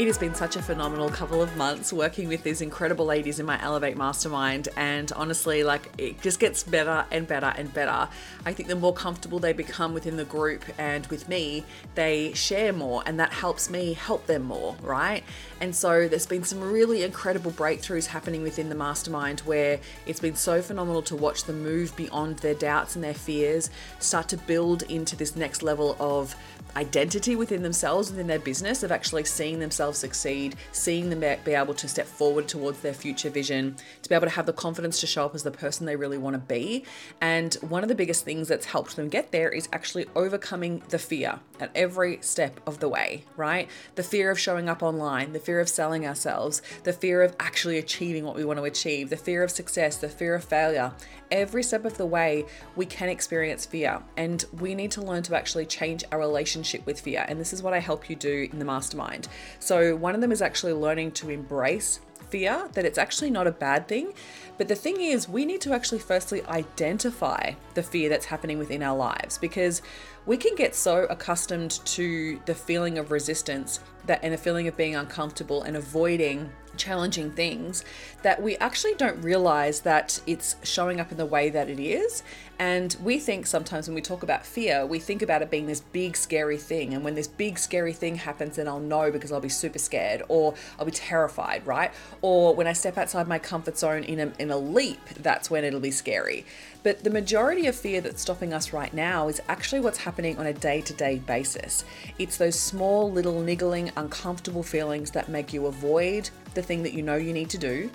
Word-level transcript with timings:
It 0.00 0.06
has 0.06 0.16
been 0.16 0.34
such 0.34 0.56
a 0.56 0.62
phenomenal 0.62 1.10
couple 1.10 1.42
of 1.42 1.54
months 1.58 1.92
working 1.92 2.26
with 2.26 2.42
these 2.42 2.62
incredible 2.62 3.04
ladies 3.04 3.38
in 3.38 3.44
my 3.44 3.62
Elevate 3.62 3.98
Mastermind. 3.98 4.70
And 4.74 5.12
honestly, 5.12 5.62
like 5.62 5.92
it 5.98 6.22
just 6.22 6.40
gets 6.40 6.62
better 6.62 7.04
and 7.10 7.28
better 7.28 7.52
and 7.54 7.70
better. 7.74 8.08
I 8.46 8.54
think 8.54 8.70
the 8.70 8.76
more 8.76 8.94
comfortable 8.94 9.40
they 9.40 9.52
become 9.52 9.92
within 9.92 10.16
the 10.16 10.24
group 10.24 10.64
and 10.78 11.06
with 11.08 11.28
me, 11.28 11.64
they 11.96 12.32
share 12.32 12.72
more, 12.72 13.02
and 13.04 13.20
that 13.20 13.30
helps 13.30 13.68
me 13.68 13.92
help 13.92 14.24
them 14.24 14.44
more, 14.44 14.74
right? 14.80 15.22
And 15.60 15.76
so 15.76 16.08
there's 16.08 16.24
been 16.24 16.44
some 16.44 16.62
really 16.62 17.02
incredible 17.02 17.50
breakthroughs 17.50 18.06
happening 18.06 18.42
within 18.42 18.70
the 18.70 18.74
mastermind 18.74 19.40
where 19.40 19.80
it's 20.06 20.20
been 20.20 20.34
so 20.34 20.62
phenomenal 20.62 21.02
to 21.02 21.14
watch 21.14 21.44
them 21.44 21.62
move 21.62 21.94
beyond 21.94 22.38
their 22.38 22.54
doubts 22.54 22.94
and 22.94 23.04
their 23.04 23.12
fears, 23.12 23.68
start 23.98 24.28
to 24.28 24.38
build 24.38 24.80
into 24.84 25.14
this 25.14 25.36
next 25.36 25.62
level 25.62 25.94
of 26.00 26.34
identity 26.76 27.36
within 27.36 27.62
themselves, 27.62 28.10
within 28.10 28.28
their 28.28 28.38
business, 28.38 28.82
of 28.82 28.92
actually 28.92 29.24
seeing 29.24 29.58
themselves 29.58 29.89
succeed, 29.92 30.56
seeing 30.72 31.10
them 31.10 31.20
be 31.44 31.52
able 31.52 31.74
to 31.74 31.88
step 31.88 32.06
forward 32.06 32.48
towards 32.48 32.80
their 32.80 32.94
future 32.94 33.30
vision, 33.30 33.76
to 34.02 34.08
be 34.08 34.14
able 34.14 34.26
to 34.26 34.32
have 34.32 34.46
the 34.46 34.52
confidence 34.52 35.00
to 35.00 35.06
show 35.06 35.26
up 35.26 35.34
as 35.34 35.42
the 35.42 35.50
person 35.50 35.86
they 35.86 35.96
really 35.96 36.18
want 36.18 36.34
to 36.34 36.40
be. 36.40 36.84
And 37.20 37.54
one 37.54 37.82
of 37.82 37.88
the 37.88 37.94
biggest 37.94 38.24
things 38.24 38.48
that's 38.48 38.66
helped 38.66 38.96
them 38.96 39.08
get 39.08 39.32
there 39.32 39.50
is 39.50 39.68
actually 39.72 40.06
overcoming 40.14 40.82
the 40.88 40.98
fear 40.98 41.40
at 41.60 41.70
every 41.74 42.18
step 42.22 42.60
of 42.66 42.80
the 42.80 42.88
way, 42.88 43.24
right? 43.36 43.68
The 43.94 44.02
fear 44.02 44.30
of 44.30 44.38
showing 44.38 44.68
up 44.68 44.82
online, 44.82 45.32
the 45.32 45.38
fear 45.38 45.60
of 45.60 45.68
selling 45.68 46.06
ourselves, 46.06 46.62
the 46.84 46.92
fear 46.92 47.22
of 47.22 47.36
actually 47.38 47.78
achieving 47.78 48.24
what 48.24 48.36
we 48.36 48.44
want 48.44 48.58
to 48.58 48.64
achieve, 48.64 49.10
the 49.10 49.16
fear 49.16 49.42
of 49.42 49.50
success, 49.50 49.96
the 49.96 50.08
fear 50.08 50.34
of 50.34 50.44
failure. 50.44 50.92
Every 51.30 51.62
step 51.62 51.84
of 51.84 51.96
the 51.96 52.06
way, 52.06 52.44
we 52.74 52.86
can 52.86 53.08
experience 53.08 53.64
fear, 53.64 54.02
and 54.16 54.44
we 54.58 54.74
need 54.74 54.90
to 54.92 55.02
learn 55.02 55.22
to 55.24 55.36
actually 55.36 55.66
change 55.66 56.02
our 56.10 56.18
relationship 56.18 56.84
with 56.86 57.00
fear. 57.00 57.24
And 57.28 57.38
this 57.38 57.52
is 57.52 57.62
what 57.62 57.72
I 57.72 57.78
help 57.78 58.10
you 58.10 58.16
do 58.16 58.48
in 58.50 58.58
the 58.58 58.64
mastermind. 58.64 59.28
So, 59.60 59.79
one 59.80 60.14
of 60.14 60.20
them 60.20 60.32
is 60.32 60.42
actually 60.42 60.72
learning 60.72 61.12
to 61.12 61.30
embrace 61.30 62.00
fear, 62.30 62.68
that 62.72 62.84
it's 62.84 62.98
actually 62.98 63.30
not 63.30 63.46
a 63.46 63.52
bad 63.52 63.88
thing. 63.88 64.12
But 64.56 64.68
the 64.68 64.74
thing 64.74 65.00
is, 65.00 65.28
we 65.28 65.44
need 65.44 65.60
to 65.62 65.72
actually 65.72 65.98
firstly 65.98 66.44
identify 66.46 67.52
the 67.74 67.82
fear 67.82 68.08
that's 68.08 68.26
happening 68.26 68.58
within 68.58 68.82
our 68.82 68.96
lives 68.96 69.38
because 69.38 69.82
we 70.26 70.36
can 70.36 70.54
get 70.54 70.74
so 70.74 71.06
accustomed 71.10 71.80
to 71.86 72.40
the 72.46 72.54
feeling 72.54 72.98
of 72.98 73.10
resistance 73.10 73.80
that 74.06 74.20
and 74.22 74.34
a 74.34 74.38
feeling 74.38 74.68
of 74.68 74.76
being 74.76 74.96
uncomfortable 74.96 75.62
and 75.62 75.76
avoiding 75.76 76.50
challenging 76.76 77.30
things 77.30 77.84
that 78.22 78.42
we 78.42 78.56
actually 78.58 78.94
don't 78.94 79.20
realize 79.22 79.80
that 79.80 80.20
it's 80.26 80.56
showing 80.62 81.00
up 81.00 81.10
in 81.10 81.18
the 81.18 81.26
way 81.26 81.50
that 81.50 81.68
it 81.68 81.80
is. 81.80 82.22
And 82.58 82.94
we 83.02 83.18
think 83.18 83.46
sometimes 83.46 83.88
when 83.88 83.94
we 83.94 84.02
talk 84.02 84.22
about 84.22 84.44
fear, 84.44 84.84
we 84.84 84.98
think 84.98 85.22
about 85.22 85.40
it 85.40 85.50
being 85.50 85.66
this 85.66 85.80
big, 85.80 86.14
scary 86.14 86.58
thing. 86.58 86.92
And 86.92 87.02
when 87.02 87.14
this 87.14 87.26
big, 87.26 87.58
scary 87.58 87.94
thing 87.94 88.16
happens, 88.16 88.56
then 88.56 88.68
I'll 88.68 88.80
know 88.80 89.10
because 89.10 89.32
I'll 89.32 89.40
be 89.40 89.48
super 89.48 89.78
scared 89.78 90.22
or 90.28 90.54
I'll 90.78 90.84
be 90.84 90.92
terrified, 90.92 91.66
right? 91.66 91.90
Or 92.20 92.54
when 92.54 92.66
I 92.66 92.74
step 92.74 92.98
outside 92.98 93.26
my 93.26 93.38
comfort 93.38 93.78
zone 93.78 94.04
in 94.04 94.20
a, 94.20 94.32
in 94.38 94.50
a 94.50 94.58
leap, 94.58 95.02
that's 95.20 95.50
when 95.50 95.64
it'll 95.64 95.80
be 95.80 95.90
scary. 95.90 96.44
But 96.82 97.02
the 97.02 97.10
majority 97.10 97.66
of 97.66 97.76
fear 97.76 98.02
that's 98.02 98.20
stopping 98.20 98.52
us 98.52 98.74
right 98.74 98.92
now 98.92 99.28
is 99.28 99.40
actually 99.48 99.80
what's 99.80 99.98
happening 99.98 100.38
on 100.38 100.46
a 100.46 100.52
day 100.52 100.82
to 100.82 100.92
day 100.92 101.18
basis. 101.18 101.84
It's 102.18 102.36
those 102.36 102.58
small, 102.58 103.10
little, 103.10 103.40
niggling, 103.40 103.90
uncomfortable 103.96 104.62
feelings 104.62 105.10
that 105.12 105.30
make 105.30 105.54
you 105.54 105.66
avoid 105.66 106.28
the 106.54 106.62
thing 106.62 106.82
that 106.82 106.92
you 106.92 107.02
know 107.02 107.16
you 107.16 107.32
need 107.32 107.50
to 107.50 107.58
do 107.58 107.90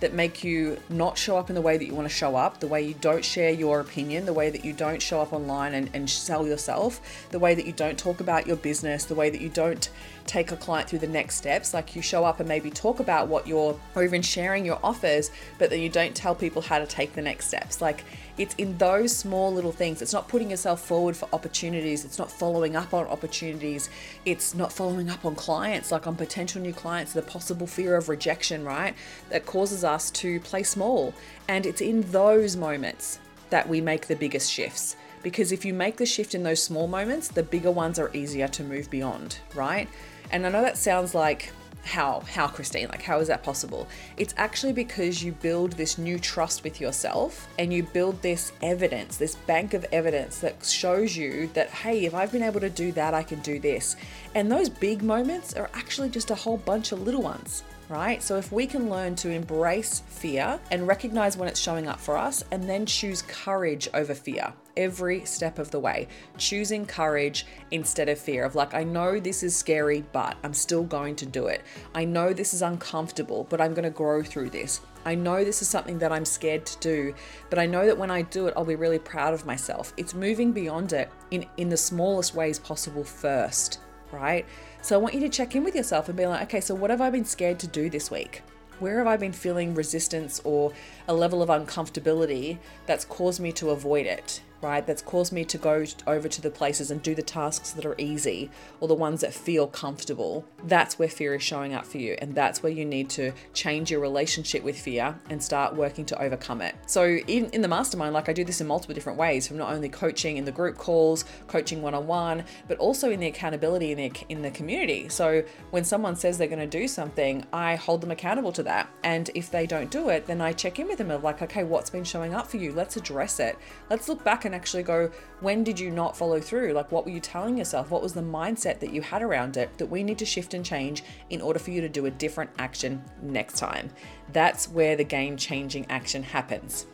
that 0.00 0.14
make 0.14 0.42
you 0.42 0.78
not 0.88 1.16
show 1.18 1.36
up 1.36 1.50
in 1.50 1.54
the 1.54 1.60
way 1.60 1.76
that 1.76 1.84
you 1.84 1.94
want 1.94 2.08
to 2.08 2.14
show 2.14 2.34
up, 2.34 2.58
the 2.60 2.66
way 2.66 2.82
you 2.82 2.94
don't 3.00 3.24
share 3.24 3.50
your 3.50 3.80
opinion, 3.80 4.24
the 4.24 4.32
way 4.32 4.48
that 4.48 4.64
you 4.64 4.72
don't 4.72 5.00
show 5.00 5.20
up 5.20 5.32
online 5.32 5.74
and, 5.74 5.90
and 5.92 6.08
sell 6.08 6.46
yourself, 6.46 7.28
the 7.30 7.38
way 7.38 7.54
that 7.54 7.66
you 7.66 7.72
don't 7.72 7.98
talk 7.98 8.20
about 8.20 8.46
your 8.46 8.56
business, 8.56 9.04
the 9.04 9.14
way 9.14 9.28
that 9.28 9.40
you 9.40 9.50
don't 9.50 9.90
take 10.26 10.52
a 10.52 10.56
client 10.56 10.88
through 10.88 11.00
the 11.00 11.06
next 11.06 11.36
steps. 11.36 11.74
Like 11.74 11.94
you 11.94 12.02
show 12.02 12.24
up 12.24 12.40
and 12.40 12.48
maybe 12.48 12.70
talk 12.70 13.00
about 13.00 13.28
what 13.28 13.46
you're, 13.46 13.78
or 13.94 14.02
even 14.02 14.22
sharing 14.22 14.64
your 14.64 14.78
offers, 14.82 15.30
but 15.58 15.68
then 15.68 15.80
you 15.80 15.90
don't 15.90 16.14
tell 16.14 16.34
people 16.34 16.62
how 16.62 16.78
to 16.78 16.86
take 16.86 17.12
the 17.12 17.22
next 17.22 17.48
steps. 17.48 17.82
Like 17.82 18.04
it's 18.40 18.54
in 18.54 18.78
those 18.78 19.14
small 19.14 19.52
little 19.52 19.70
things. 19.70 20.00
It's 20.00 20.14
not 20.14 20.26
putting 20.26 20.50
yourself 20.50 20.80
forward 20.80 21.14
for 21.14 21.28
opportunities. 21.30 22.06
It's 22.06 22.18
not 22.18 22.30
following 22.30 22.74
up 22.74 22.94
on 22.94 23.06
opportunities. 23.06 23.90
It's 24.24 24.54
not 24.54 24.72
following 24.72 25.10
up 25.10 25.26
on 25.26 25.34
clients, 25.34 25.92
like 25.92 26.06
on 26.06 26.16
potential 26.16 26.62
new 26.62 26.72
clients, 26.72 27.12
the 27.12 27.20
possible 27.20 27.66
fear 27.66 27.96
of 27.96 28.08
rejection, 28.08 28.64
right? 28.64 28.94
That 29.28 29.44
causes 29.44 29.84
us 29.84 30.10
to 30.12 30.40
play 30.40 30.62
small. 30.62 31.12
And 31.48 31.66
it's 31.66 31.82
in 31.82 32.00
those 32.12 32.56
moments 32.56 33.20
that 33.50 33.68
we 33.68 33.82
make 33.82 34.06
the 34.06 34.16
biggest 34.16 34.50
shifts. 34.50 34.96
Because 35.22 35.52
if 35.52 35.66
you 35.66 35.74
make 35.74 35.98
the 35.98 36.06
shift 36.06 36.34
in 36.34 36.42
those 36.42 36.62
small 36.62 36.86
moments, 36.86 37.28
the 37.28 37.42
bigger 37.42 37.70
ones 37.70 37.98
are 37.98 38.10
easier 38.14 38.48
to 38.48 38.64
move 38.64 38.88
beyond, 38.88 39.36
right? 39.54 39.86
And 40.32 40.46
I 40.46 40.48
know 40.48 40.62
that 40.62 40.78
sounds 40.78 41.14
like 41.14 41.52
how 41.84 42.20
how 42.20 42.46
christine 42.46 42.88
like 42.88 43.02
how 43.02 43.18
is 43.20 43.28
that 43.28 43.42
possible? 43.42 43.88
It's 44.16 44.34
actually 44.36 44.72
because 44.72 45.22
you 45.22 45.32
build 45.32 45.72
this 45.72 45.98
new 45.98 46.18
trust 46.18 46.62
with 46.64 46.80
yourself 46.80 47.48
and 47.58 47.72
you 47.72 47.82
build 47.82 48.20
this 48.22 48.52
evidence 48.62 49.16
this 49.16 49.34
bank 49.34 49.74
of 49.74 49.84
evidence 49.92 50.38
that 50.40 50.64
shows 50.64 51.16
you 51.16 51.48
that 51.54 51.70
hey 51.70 52.04
if 52.04 52.14
i've 52.14 52.32
been 52.32 52.42
able 52.42 52.60
to 52.60 52.70
do 52.70 52.92
that 52.92 53.14
i 53.14 53.22
can 53.22 53.40
do 53.40 53.58
this. 53.58 53.96
And 54.34 54.50
those 54.50 54.68
big 54.68 55.02
moments 55.02 55.54
are 55.54 55.70
actually 55.74 56.10
just 56.10 56.30
a 56.30 56.34
whole 56.34 56.58
bunch 56.58 56.92
of 56.92 57.02
little 57.02 57.22
ones 57.22 57.62
right? 57.90 58.22
So 58.22 58.36
if 58.36 58.52
we 58.52 58.66
can 58.66 58.88
learn 58.88 59.16
to 59.16 59.30
embrace 59.30 60.00
fear 60.06 60.60
and 60.70 60.86
recognize 60.86 61.36
when 61.36 61.48
it's 61.48 61.58
showing 61.58 61.88
up 61.88 61.98
for 61.98 62.16
us 62.16 62.44
and 62.52 62.68
then 62.68 62.86
choose 62.86 63.22
courage 63.22 63.88
over 63.92 64.14
fear 64.14 64.52
every 64.80 65.24
step 65.24 65.58
of 65.58 65.70
the 65.70 65.78
way, 65.78 66.08
choosing 66.38 66.86
courage 66.86 67.46
instead 67.70 68.08
of 68.08 68.18
fear 68.18 68.44
of 68.44 68.54
like, 68.54 68.74
I 68.74 68.82
know 68.82 69.20
this 69.20 69.42
is 69.42 69.54
scary, 69.54 70.04
but 70.12 70.36
I'm 70.42 70.54
still 70.54 70.82
going 70.82 71.14
to 71.16 71.26
do 71.26 71.46
it. 71.46 71.62
I 71.94 72.04
know 72.04 72.32
this 72.32 72.54
is 72.54 72.62
uncomfortable, 72.62 73.46
but 73.48 73.60
I'm 73.60 73.74
going 73.74 73.84
to 73.84 73.90
grow 73.90 74.22
through 74.22 74.50
this. 74.50 74.80
I 75.04 75.14
know 75.14 75.44
this 75.44 75.62
is 75.62 75.68
something 75.68 75.98
that 75.98 76.12
I'm 76.12 76.24
scared 76.24 76.66
to 76.66 76.78
do, 76.80 77.14
but 77.48 77.58
I 77.58 77.66
know 77.66 77.86
that 77.86 77.96
when 77.96 78.10
I 78.10 78.22
do 78.22 78.46
it, 78.48 78.54
I'll 78.56 78.64
be 78.64 78.74
really 78.74 78.98
proud 78.98 79.32
of 79.32 79.46
myself. 79.46 79.92
It's 79.96 80.14
moving 80.14 80.52
beyond 80.52 80.92
it 80.92 81.10
in, 81.30 81.46
in 81.56 81.68
the 81.68 81.76
smallest 81.76 82.34
ways 82.34 82.58
possible 82.58 83.04
first, 83.04 83.80
right? 84.12 84.44
So 84.82 84.94
I 84.94 84.98
want 84.98 85.14
you 85.14 85.20
to 85.20 85.28
check 85.28 85.54
in 85.54 85.64
with 85.64 85.74
yourself 85.74 86.08
and 86.08 86.16
be 86.16 86.26
like, 86.26 86.42
okay, 86.44 86.60
so 86.60 86.74
what 86.74 86.90
have 86.90 87.00
I 87.00 87.10
been 87.10 87.24
scared 87.24 87.58
to 87.60 87.66
do 87.66 87.88
this 87.88 88.10
week? 88.10 88.42
Where 88.78 88.98
have 88.98 89.06
I 89.06 89.18
been 89.18 89.32
feeling 89.32 89.74
resistance 89.74 90.40
or 90.42 90.72
a 91.06 91.12
level 91.12 91.42
of 91.42 91.50
uncomfortability 91.50 92.58
that's 92.86 93.04
caused 93.04 93.38
me 93.40 93.52
to 93.52 93.70
avoid 93.70 94.06
it? 94.06 94.40
Right? 94.62 94.86
That's 94.86 95.02
caused 95.02 95.32
me 95.32 95.44
to 95.46 95.58
go 95.58 95.84
over 96.06 96.28
to 96.28 96.42
the 96.42 96.50
places 96.50 96.90
and 96.90 97.02
do 97.02 97.14
the 97.14 97.22
tasks 97.22 97.72
that 97.72 97.86
are 97.86 97.94
easy 97.98 98.50
or 98.80 98.88
the 98.88 98.94
ones 98.94 99.20
that 99.22 99.32
feel 99.32 99.66
comfortable. 99.66 100.44
That's 100.64 100.98
where 100.98 101.08
fear 101.08 101.34
is 101.34 101.42
showing 101.42 101.74
up 101.74 101.86
for 101.86 101.98
you. 101.98 102.16
And 102.20 102.34
that's 102.34 102.62
where 102.62 102.72
you 102.72 102.84
need 102.84 103.10
to 103.10 103.32
change 103.54 103.90
your 103.90 104.00
relationship 104.00 104.62
with 104.62 104.78
fear 104.78 105.18
and 105.28 105.42
start 105.42 105.74
working 105.74 106.04
to 106.06 106.22
overcome 106.22 106.60
it. 106.60 106.74
So, 106.86 107.04
in, 107.04 107.46
in 107.50 107.62
the 107.62 107.68
mastermind, 107.68 108.14
like 108.14 108.28
I 108.28 108.32
do 108.32 108.44
this 108.44 108.60
in 108.60 108.66
multiple 108.66 108.94
different 108.94 109.18
ways 109.18 109.46
from 109.48 109.56
not 109.56 109.72
only 109.72 109.88
coaching 109.88 110.36
in 110.36 110.44
the 110.44 110.52
group 110.52 110.76
calls, 110.76 111.24
coaching 111.46 111.82
one 111.82 111.94
on 111.94 112.06
one, 112.06 112.44
but 112.68 112.78
also 112.78 113.10
in 113.10 113.20
the 113.20 113.26
accountability 113.26 113.92
in 113.92 113.98
the, 113.98 114.12
in 114.28 114.42
the 114.42 114.50
community. 114.50 115.08
So, 115.08 115.42
when 115.70 115.84
someone 115.84 116.16
says 116.16 116.38
they're 116.38 116.48
going 116.48 116.58
to 116.58 116.66
do 116.66 116.88
something, 116.88 117.44
I 117.52 117.76
hold 117.76 118.00
them 118.00 118.10
accountable 118.10 118.52
to 118.52 118.62
that. 118.64 118.88
And 119.02 119.30
if 119.34 119.50
they 119.50 119.66
don't 119.66 119.90
do 119.90 120.08
it, 120.08 120.26
then 120.26 120.40
I 120.40 120.52
check 120.52 120.78
in 120.78 120.86
with 120.86 120.98
them 120.98 121.10
of 121.10 121.24
like, 121.24 121.42
okay, 121.42 121.64
what's 121.64 121.90
been 121.90 122.04
showing 122.04 122.34
up 122.34 122.46
for 122.46 122.56
you? 122.56 122.72
Let's 122.72 122.96
address 122.96 123.40
it. 123.40 123.58
Let's 123.88 124.08
look 124.08 124.22
back 124.24 124.44
can 124.50 124.58
actually 124.60 124.82
go, 124.82 125.10
when 125.40 125.62
did 125.64 125.78
you 125.78 125.90
not 125.90 126.16
follow 126.16 126.40
through? 126.40 126.72
Like, 126.72 126.90
what 126.90 127.04
were 127.04 127.10
you 127.10 127.20
telling 127.20 127.56
yourself? 127.56 127.90
What 127.90 128.02
was 128.02 128.12
the 128.12 128.20
mindset 128.20 128.80
that 128.80 128.92
you 128.92 129.00
had 129.00 129.22
around 129.22 129.56
it 129.56 129.76
that 129.78 129.86
we 129.86 130.02
need 130.02 130.18
to 130.18 130.26
shift 130.26 130.54
and 130.54 130.64
change 130.64 131.04
in 131.30 131.40
order 131.40 131.58
for 131.58 131.70
you 131.70 131.80
to 131.80 131.88
do 131.88 132.06
a 132.06 132.10
different 132.10 132.50
action 132.58 133.02
next 133.22 133.58
time? 133.58 133.90
That's 134.32 134.68
where 134.68 134.96
the 134.96 135.04
game 135.04 135.36
changing 135.36 135.86
action 135.88 136.22
happens. 136.22 136.86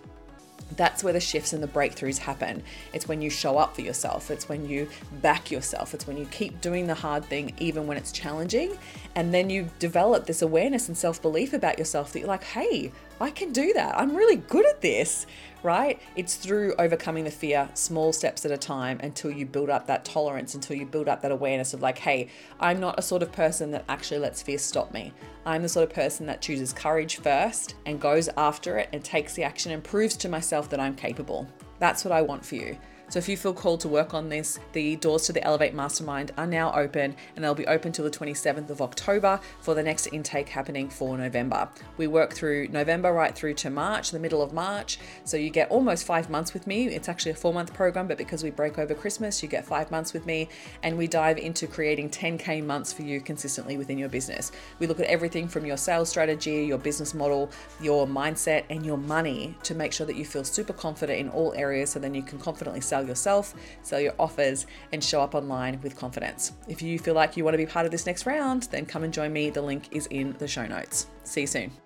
That's 0.74 1.04
where 1.04 1.12
the 1.12 1.20
shifts 1.20 1.52
and 1.52 1.62
the 1.62 1.68
breakthroughs 1.68 2.18
happen. 2.18 2.62
It's 2.92 3.06
when 3.06 3.22
you 3.22 3.30
show 3.30 3.56
up 3.56 3.76
for 3.76 3.82
yourself. 3.82 4.30
It's 4.32 4.48
when 4.48 4.68
you 4.68 4.88
back 5.22 5.50
yourself. 5.50 5.94
It's 5.94 6.08
when 6.08 6.16
you 6.16 6.26
keep 6.26 6.60
doing 6.60 6.88
the 6.88 6.94
hard 6.94 7.24
thing, 7.24 7.54
even 7.58 7.86
when 7.86 7.96
it's 7.96 8.10
challenging. 8.10 8.76
And 9.14 9.32
then 9.32 9.48
you 9.48 9.70
develop 9.78 10.26
this 10.26 10.42
awareness 10.42 10.88
and 10.88 10.98
self 10.98 11.22
belief 11.22 11.52
about 11.52 11.78
yourself 11.78 12.12
that 12.12 12.18
you're 12.18 12.28
like, 12.28 12.42
hey, 12.42 12.90
I 13.20 13.30
can 13.30 13.52
do 13.52 13.72
that. 13.74 13.96
I'm 13.96 14.14
really 14.14 14.36
good 14.36 14.66
at 14.66 14.80
this, 14.80 15.26
right? 15.66 16.00
It's 16.14 16.36
through 16.36 16.74
overcoming 16.78 17.24
the 17.24 17.30
fear, 17.30 17.68
small 17.74 18.12
steps 18.12 18.46
at 18.46 18.52
a 18.52 18.56
time, 18.56 19.00
until 19.02 19.32
you 19.32 19.44
build 19.44 19.68
up 19.68 19.86
that 19.88 20.04
tolerance, 20.04 20.54
until 20.54 20.76
you 20.76 20.86
build 20.86 21.08
up 21.08 21.20
that 21.22 21.32
awareness 21.32 21.74
of 21.74 21.82
like, 21.82 21.98
hey, 21.98 22.28
I'm 22.60 22.78
not 22.78 22.98
a 22.98 23.02
sort 23.02 23.22
of 23.22 23.32
person 23.32 23.72
that 23.72 23.84
actually 23.88 24.20
lets 24.20 24.40
fear 24.40 24.58
stop 24.58 24.94
me. 24.94 25.12
I'm 25.44 25.62
the 25.62 25.68
sort 25.68 25.88
of 25.88 25.94
person 25.94 26.24
that 26.26 26.40
chooses 26.40 26.72
courage 26.72 27.16
first 27.16 27.74
and 27.84 28.00
goes 28.00 28.28
after 28.36 28.78
it 28.78 28.88
and 28.92 29.04
takes 29.04 29.34
the 29.34 29.42
action 29.42 29.72
and 29.72 29.82
proves 29.82 30.16
to 30.18 30.28
myself 30.28 30.70
that 30.70 30.80
I'm 30.80 30.94
capable. 30.94 31.48
That's 31.80 32.04
what 32.04 32.12
I 32.12 32.22
want 32.22 32.44
for 32.44 32.54
you. 32.54 32.78
So 33.08 33.20
if 33.20 33.28
you 33.28 33.36
feel 33.36 33.54
called 33.54 33.78
to 33.80 33.88
work 33.88 34.14
on 34.14 34.28
this, 34.28 34.58
the 34.72 34.96
doors 34.96 35.22
to 35.26 35.32
the 35.32 35.42
Elevate 35.44 35.74
Mastermind 35.74 36.32
are 36.36 36.46
now 36.46 36.72
open 36.74 37.14
and 37.36 37.44
they'll 37.44 37.54
be 37.54 37.66
open 37.68 37.92
till 37.92 38.04
the 38.04 38.10
27th 38.10 38.68
of 38.68 38.82
October 38.82 39.38
for 39.60 39.76
the 39.76 39.82
next 39.82 40.08
intake 40.08 40.48
happening 40.48 40.90
for 40.90 41.16
November. 41.16 41.68
We 41.98 42.08
work 42.08 42.34
through 42.34 42.66
November 42.68 43.12
right 43.12 43.32
through 43.32 43.54
to 43.54 43.70
March, 43.70 44.10
the 44.10 44.18
middle 44.18 44.42
of 44.42 44.52
March. 44.52 44.98
So 45.22 45.36
you 45.36 45.50
get 45.50 45.70
almost 45.70 46.04
five 46.04 46.28
months 46.28 46.52
with 46.52 46.66
me. 46.66 46.88
It's 46.88 47.08
actually 47.08 47.30
a 47.30 47.36
four 47.36 47.54
month 47.54 47.72
program, 47.72 48.08
but 48.08 48.18
because 48.18 48.42
we 48.42 48.50
break 48.50 48.76
over 48.76 48.92
Christmas, 48.92 49.40
you 49.40 49.48
get 49.48 49.64
five 49.64 49.88
months 49.92 50.12
with 50.12 50.26
me 50.26 50.48
and 50.82 50.98
we 50.98 51.06
dive 51.06 51.38
into 51.38 51.68
creating 51.68 52.10
10K 52.10 52.64
months 52.64 52.92
for 52.92 53.02
you 53.02 53.20
consistently 53.20 53.76
within 53.76 53.98
your 53.98 54.08
business. 54.08 54.50
We 54.80 54.88
look 54.88 54.98
at 54.98 55.06
everything 55.06 55.46
from 55.46 55.64
your 55.64 55.76
sales 55.76 56.08
strategy, 56.08 56.64
your 56.66 56.78
business 56.78 57.14
model, 57.14 57.52
your 57.80 58.04
mindset, 58.08 58.64
and 58.68 58.84
your 58.84 58.98
money 58.98 59.56
to 59.62 59.76
make 59.76 59.92
sure 59.92 60.06
that 60.06 60.16
you 60.16 60.24
feel 60.24 60.42
super 60.42 60.72
confident 60.72 61.20
in 61.20 61.28
all 61.28 61.54
areas 61.54 61.90
so 61.90 62.00
then 62.00 62.12
you 62.12 62.22
can 62.24 62.40
confidently 62.40 62.80
sell 62.80 62.95
sell 62.96 63.06
yourself, 63.06 63.54
sell 63.82 64.00
your 64.00 64.14
offers, 64.18 64.66
and 64.92 65.02
show 65.02 65.20
up 65.20 65.34
online 65.34 65.80
with 65.82 65.96
confidence. 65.96 66.52
If 66.68 66.80
you 66.80 66.98
feel 66.98 67.14
like 67.14 67.36
you 67.36 67.44
want 67.44 67.54
to 67.54 67.58
be 67.58 67.66
part 67.66 67.84
of 67.84 67.92
this 67.92 68.06
next 68.06 68.26
round, 68.26 68.64
then 68.64 68.86
come 68.86 69.04
and 69.04 69.12
join 69.12 69.32
me. 69.32 69.50
The 69.50 69.62
link 69.62 69.88
is 69.90 70.06
in 70.06 70.34
the 70.38 70.48
show 70.48 70.66
notes. 70.66 71.08
See 71.24 71.42
you 71.42 71.46
soon. 71.46 71.85